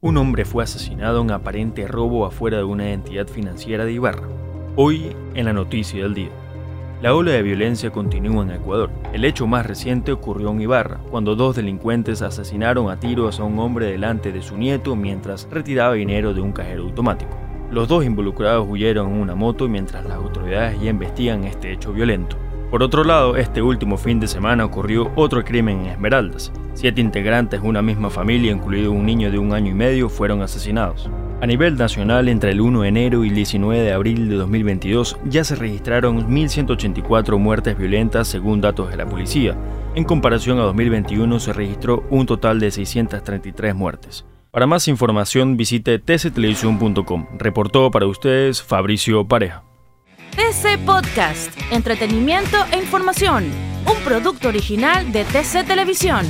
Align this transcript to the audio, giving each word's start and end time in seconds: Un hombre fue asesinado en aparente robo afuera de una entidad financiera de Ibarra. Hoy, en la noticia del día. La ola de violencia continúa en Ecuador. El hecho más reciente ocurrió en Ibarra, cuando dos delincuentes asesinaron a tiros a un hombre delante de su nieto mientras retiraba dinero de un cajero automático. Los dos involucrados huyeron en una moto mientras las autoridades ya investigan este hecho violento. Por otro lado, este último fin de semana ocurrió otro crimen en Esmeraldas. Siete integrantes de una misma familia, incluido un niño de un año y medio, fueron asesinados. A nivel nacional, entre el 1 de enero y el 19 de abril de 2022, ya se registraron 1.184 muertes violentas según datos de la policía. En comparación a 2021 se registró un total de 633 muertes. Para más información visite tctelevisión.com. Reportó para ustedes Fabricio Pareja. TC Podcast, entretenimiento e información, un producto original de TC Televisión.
Un 0.00 0.16
hombre 0.16 0.44
fue 0.44 0.62
asesinado 0.62 1.22
en 1.22 1.32
aparente 1.32 1.88
robo 1.88 2.24
afuera 2.24 2.58
de 2.58 2.62
una 2.62 2.92
entidad 2.92 3.26
financiera 3.26 3.84
de 3.84 3.94
Ibarra. 3.94 4.28
Hoy, 4.76 5.10
en 5.34 5.44
la 5.44 5.52
noticia 5.52 6.04
del 6.04 6.14
día. 6.14 6.30
La 7.02 7.16
ola 7.16 7.32
de 7.32 7.42
violencia 7.42 7.90
continúa 7.90 8.44
en 8.44 8.52
Ecuador. 8.52 8.90
El 9.12 9.24
hecho 9.24 9.48
más 9.48 9.66
reciente 9.66 10.12
ocurrió 10.12 10.52
en 10.52 10.60
Ibarra, 10.60 11.00
cuando 11.10 11.34
dos 11.34 11.56
delincuentes 11.56 12.22
asesinaron 12.22 12.90
a 12.90 13.00
tiros 13.00 13.40
a 13.40 13.42
un 13.42 13.58
hombre 13.58 13.86
delante 13.86 14.30
de 14.30 14.40
su 14.40 14.56
nieto 14.56 14.94
mientras 14.94 15.48
retiraba 15.50 15.94
dinero 15.94 16.32
de 16.32 16.42
un 16.42 16.52
cajero 16.52 16.84
automático. 16.84 17.36
Los 17.72 17.88
dos 17.88 18.04
involucrados 18.04 18.68
huyeron 18.70 19.08
en 19.08 19.20
una 19.20 19.34
moto 19.34 19.68
mientras 19.68 20.04
las 20.04 20.14
autoridades 20.14 20.80
ya 20.80 20.90
investigan 20.90 21.42
este 21.42 21.72
hecho 21.72 21.92
violento. 21.92 22.36
Por 22.70 22.84
otro 22.84 23.02
lado, 23.02 23.36
este 23.36 23.62
último 23.62 23.96
fin 23.96 24.20
de 24.20 24.28
semana 24.28 24.64
ocurrió 24.64 25.10
otro 25.16 25.42
crimen 25.44 25.80
en 25.80 25.86
Esmeraldas. 25.86 26.52
Siete 26.78 27.00
integrantes 27.00 27.60
de 27.60 27.66
una 27.66 27.82
misma 27.82 28.08
familia, 28.08 28.52
incluido 28.52 28.92
un 28.92 29.04
niño 29.04 29.32
de 29.32 29.38
un 29.40 29.52
año 29.52 29.72
y 29.72 29.74
medio, 29.74 30.08
fueron 30.08 30.42
asesinados. 30.42 31.10
A 31.40 31.44
nivel 31.44 31.76
nacional, 31.76 32.28
entre 32.28 32.52
el 32.52 32.60
1 32.60 32.82
de 32.82 32.88
enero 32.88 33.24
y 33.24 33.30
el 33.30 33.34
19 33.34 33.82
de 33.82 33.92
abril 33.92 34.28
de 34.28 34.36
2022, 34.36 35.18
ya 35.24 35.42
se 35.42 35.56
registraron 35.56 36.30
1.184 36.30 37.36
muertes 37.36 37.76
violentas 37.76 38.28
según 38.28 38.60
datos 38.60 38.90
de 38.90 38.96
la 38.96 39.06
policía. 39.06 39.56
En 39.96 40.04
comparación 40.04 40.60
a 40.60 40.62
2021 40.62 41.40
se 41.40 41.52
registró 41.52 42.04
un 42.10 42.26
total 42.26 42.60
de 42.60 42.70
633 42.70 43.74
muertes. 43.74 44.24
Para 44.52 44.68
más 44.68 44.86
información 44.86 45.56
visite 45.56 45.98
tctelevisión.com. 45.98 47.26
Reportó 47.38 47.90
para 47.90 48.06
ustedes 48.06 48.62
Fabricio 48.62 49.26
Pareja. 49.26 49.64
TC 50.36 50.78
Podcast, 50.86 51.50
entretenimiento 51.72 52.56
e 52.70 52.78
información, 52.78 53.46
un 53.84 54.00
producto 54.04 54.46
original 54.46 55.10
de 55.10 55.24
TC 55.24 55.66
Televisión. 55.66 56.24